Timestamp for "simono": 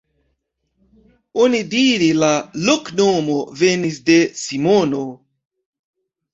4.43-5.07